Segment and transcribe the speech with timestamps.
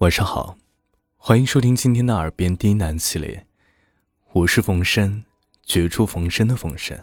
[0.00, 0.56] 晚上好，
[1.18, 3.46] 欢迎收听今天的耳边低喃系列，
[4.32, 5.26] 我是冯生，
[5.62, 6.98] 绝处逢生的冯生。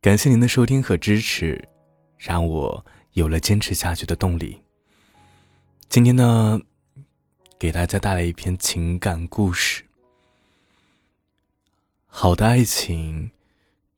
[0.00, 1.68] 感谢您的收听和支持，
[2.16, 4.62] 让我有了坚持下去的动力。
[5.86, 6.58] 今天呢，
[7.58, 9.84] 给大家带来一篇情感故事。
[12.06, 13.30] 好的爱情，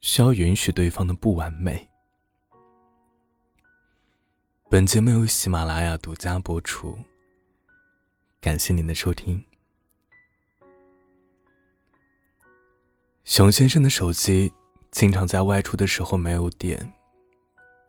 [0.01, 1.89] 需要允许对方的不完美。
[4.69, 6.99] 本节目由喜马拉雅独家播出。
[8.41, 9.45] 感谢您的收听。
[13.25, 14.53] 熊先生的手机
[14.93, 16.93] 经常在外出的时候没有电，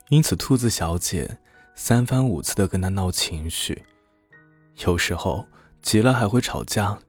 [0.10, 1.38] 因此兔子小姐
[1.76, 3.84] 三番五次的跟他闹情绪，
[4.86, 5.48] 有时候
[5.84, 7.00] 急了还会吵架。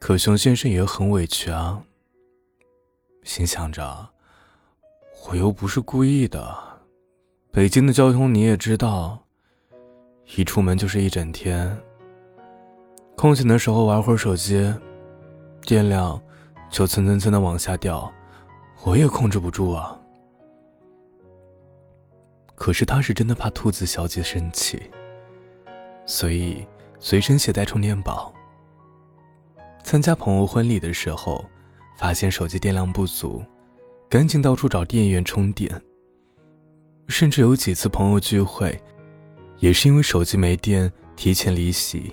[0.00, 1.84] 可熊先生也很委屈啊，
[3.22, 4.10] 心想着，
[5.28, 6.82] 我又不是故意的，
[7.52, 9.21] 北京的交通你也知道。
[10.36, 11.76] 一出门就是一整天。
[13.16, 14.72] 空闲的时候玩会儿手机，
[15.62, 16.20] 电量
[16.70, 18.10] 就蹭蹭蹭的往下掉，
[18.84, 19.98] 我也控制不住啊。
[22.54, 24.80] 可是他是真的怕兔子小姐生气，
[26.06, 26.66] 所以
[26.98, 28.32] 随身携带充电宝。
[29.84, 31.44] 参加朋友婚礼的时候，
[31.98, 33.42] 发现手机电量不足，
[34.08, 35.70] 赶紧到处找电源充电。
[37.08, 38.80] 甚至有几次朋友聚会。
[39.62, 42.12] 也是因为手机没电，提前离席。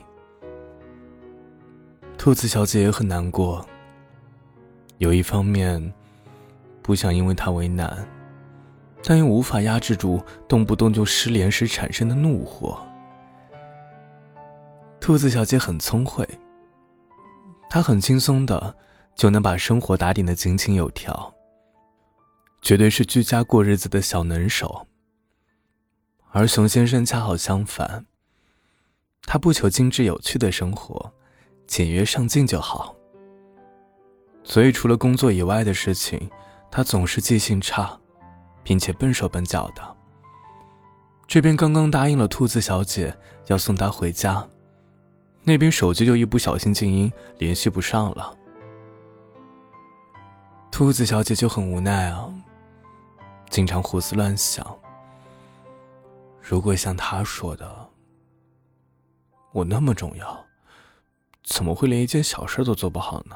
[2.16, 3.66] 兔子小姐也很难过。
[5.00, 5.92] 有一方面，
[6.84, 8.08] 不想因为他为难，
[9.04, 12.80] 但又无法压制住动不动就失联时产生的怒火。
[15.00, 16.24] 兔子小姐很聪慧，
[17.68, 18.76] 她很轻松的
[19.16, 21.34] 就能把生活打点的井井有条，
[22.62, 24.86] 绝对是居家过日子的小能手。
[26.32, 28.06] 而熊先生恰好相反，
[29.24, 31.12] 他不求精致有趣的生活，
[31.66, 32.96] 简约上进就好。
[34.44, 36.30] 所以除了工作以外的事情，
[36.70, 38.00] 他总是记性差，
[38.64, 39.96] 并且笨手笨脚的。
[41.28, 43.16] 这边刚刚答应了兔子小姐
[43.48, 44.48] 要送她回家，
[45.44, 48.36] 那边手机就一不小心静音，联系不上了。
[50.72, 52.32] 兔子小姐就很无奈啊，
[53.50, 54.66] 经常胡思乱想。
[56.50, 57.92] 如果像他说的，
[59.52, 60.48] 我那么重要，
[61.44, 63.36] 怎么会连一件小事都做不好呢？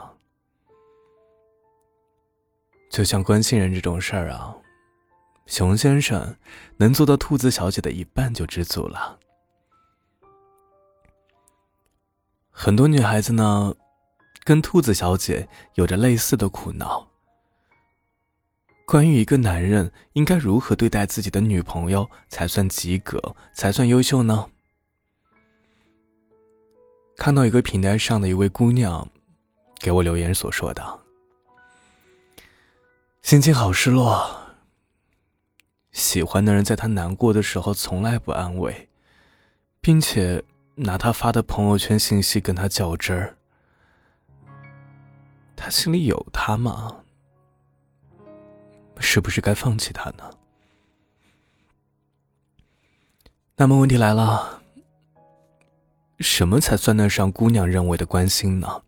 [2.90, 4.57] 就像关心人这种事儿啊，
[5.46, 6.35] 熊先生
[6.78, 9.19] 能做到兔子小姐的一半就知足了。
[12.50, 13.75] 很多女孩子呢，
[14.44, 17.12] 跟兔子小姐有着类似的苦恼。
[18.85, 24.49] 关于一个男人应该如何对待自己的女朋友才算及格，才算优秀呢？
[27.16, 29.07] 看到一个平台上的一位姑娘
[29.79, 30.99] 给我留言所说的，
[33.22, 34.41] 心情好失落。
[35.91, 38.89] 喜欢的人在他难过的时候从来不安慰，
[39.79, 40.43] 并且
[40.75, 43.38] 拿他发的朋友圈信息跟他较真儿。
[45.55, 47.03] 他心里有他吗？
[48.99, 50.29] 是不是该放弃他呢？
[53.55, 54.61] 那么问题来了，
[56.19, 58.83] 什么才算得上姑娘认为的关心呢？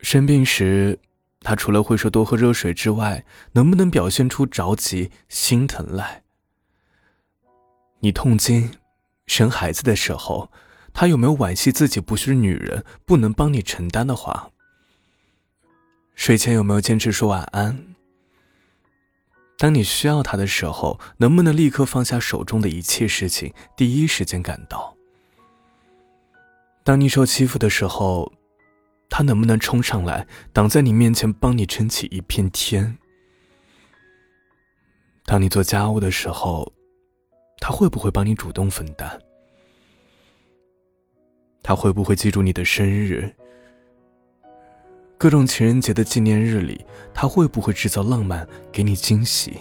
[0.00, 0.98] 生病时，
[1.40, 6.22] 他除了会说多喝热水之外，能不能表现出着急、心疼来？
[8.00, 8.72] 你痛经、
[9.26, 10.50] 生孩子的时候，
[10.92, 14.50] 他有没有惋惜自己不是女人，不能帮你承担的话？
[16.14, 17.91] 睡前有没有坚持说晚安？
[19.62, 24.96] 当你需要他的时候，能不能立刻放下手中的一切事情，第一时间赶到？
[26.82, 28.32] 当你受欺负的时候，
[29.08, 32.98] 他能不能冲上来挡在你面前，帮你撑起一片天？
[35.26, 36.72] 当你做家务的时候，
[37.58, 39.16] 他会不会帮你主动分担？
[41.62, 43.32] 他会不会记住你的生日？
[45.22, 46.84] 各种情人节的纪念日里，
[47.14, 49.56] 他会不会制造浪漫给你惊喜？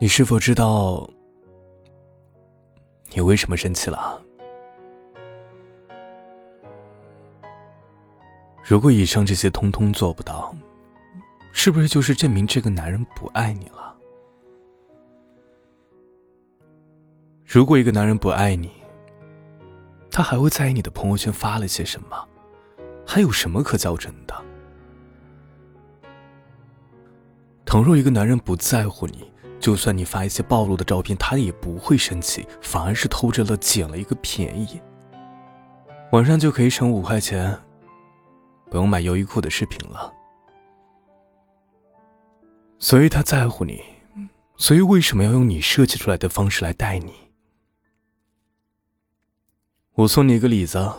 [0.00, 1.08] 你是否知道
[3.12, 4.20] 你为什么生气了？
[8.64, 10.52] 如果以上这些通通做不到，
[11.52, 13.96] 是不是就是证明这个男人不爱你了？
[17.46, 18.68] 如果一个男人不爱你，
[20.10, 22.28] 他还会在意你的朋友圈发了些什么？
[23.06, 24.34] 还有什么可较真的？
[27.64, 34.80] 倘若一个男人不在乎你，就算你发一些暴露的照片，他也不会生气，反而是偷着乐，捡了一个便宜。
[36.12, 37.58] 晚上就可以省五块钱，
[38.70, 40.12] 不用买优衣库的饰品了。
[42.78, 43.82] 所以他在乎你，
[44.56, 47.12] 所以为什么要用你设计出来的方式来待你？
[49.98, 50.92] 我送你一个李子，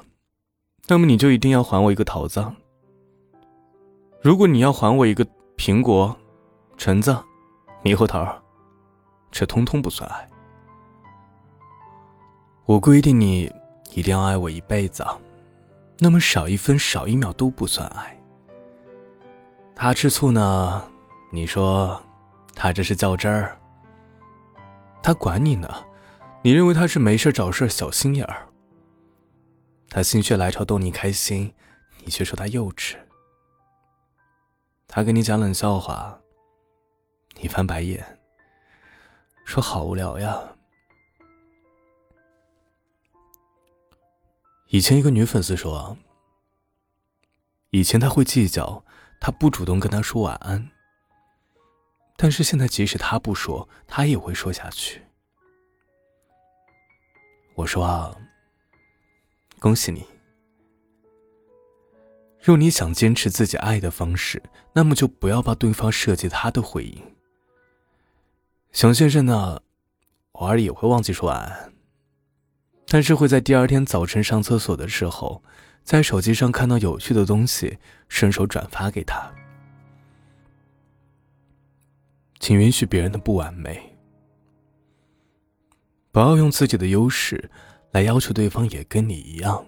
[0.88, 2.46] 那么你就一定要还我一个桃子。
[4.22, 5.26] 如果你要还我一个
[5.56, 6.14] 苹果、
[6.76, 7.18] 橙子、
[7.82, 8.28] 猕猴桃，
[9.32, 10.30] 这通通不算爱。
[12.66, 13.50] 我规定你
[13.94, 15.08] 一定要爱我一辈子，
[16.00, 18.22] 那么少一分、少一秒都不算爱。
[19.78, 20.84] 他吃醋呢，
[21.32, 21.98] 你说
[22.54, 23.58] 他这是较真儿。
[25.02, 25.74] 他管你呢，
[26.42, 28.46] 你认为他是没事找事、小心眼儿。
[29.90, 31.54] 他心血来潮逗你开心，
[32.06, 32.96] 你却说他幼稚。
[34.88, 36.22] 他跟你讲冷笑话，
[37.42, 38.20] 你翻白眼，
[39.46, 40.40] 说好无聊呀。
[44.68, 45.98] 以前一个女粉丝说，
[47.72, 48.86] 以前他会计较，
[49.20, 50.70] 他不主动跟他说晚安，
[52.16, 55.02] 但是现在即使他不说，他也会说下去。
[57.56, 58.16] 我说啊。
[59.60, 60.06] 恭喜你！
[62.42, 64.42] 若你想坚持自己爱的方式，
[64.74, 67.04] 那么就不要把对方设计他的回应。
[68.72, 69.62] 熊先生呢，
[70.32, 71.74] 偶尔也会忘记说晚安，
[72.88, 75.44] 但是会在第二天早晨上厕所的时候，
[75.84, 79.30] 在手机上看到有趣的东西，顺手转发给他。
[82.40, 83.98] 请允许别人的不完美，
[86.14, 87.52] 不要用自己的优势。
[87.92, 89.66] 来要求对方也跟你一样，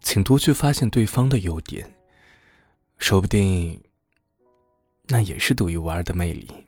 [0.00, 1.94] 请多去发现对方的优点，
[2.96, 3.82] 说不定
[5.08, 6.66] 那也是独一无二的魅力。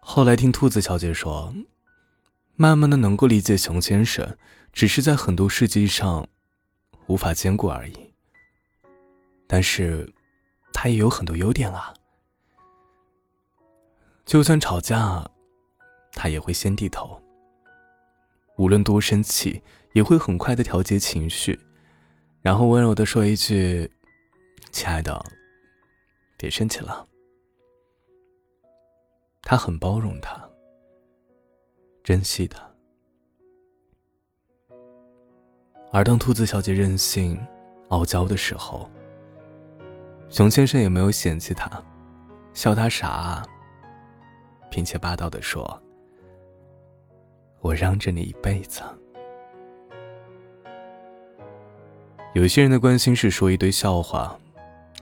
[0.00, 1.52] 后来听兔子小姐说，
[2.54, 4.38] 慢慢的能够理解熊先生，
[4.72, 6.28] 只是在很多事迹上
[7.08, 8.14] 无法兼顾而已。
[9.46, 10.14] 但是，
[10.72, 11.92] 他也有很多优点啊，
[14.24, 15.28] 就算吵架。
[16.12, 17.20] 他也会先低头，
[18.56, 19.62] 无论多生气，
[19.92, 21.58] 也会很快的调节情绪，
[22.42, 23.90] 然后温柔的说一句
[24.72, 25.24] ：“亲爱的，
[26.36, 27.06] 别生气了。”
[29.42, 30.48] 他很包容他，
[32.02, 32.62] 珍惜他。
[35.90, 37.40] 而当兔子小姐任性、
[37.88, 38.90] 傲娇的时候，
[40.28, 41.82] 熊先生也没有嫌弃她，
[42.52, 43.42] 笑她傻，
[44.70, 45.82] 并且霸道的说。
[47.60, 48.82] 我让着你一辈子。
[52.34, 54.38] 有些人的关心是说一堆笑话，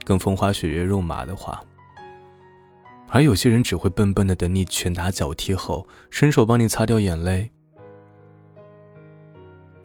[0.03, 1.59] 跟风花雪月、肉麻的话；
[3.09, 7.51] 而有些人只会笨笨的等你拳打脚踢后，伸手帮你擦掉眼泪。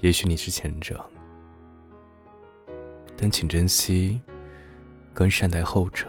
[0.00, 1.04] 也许你是前者，
[3.16, 4.20] 但请珍惜，
[5.12, 6.06] 更善待后者。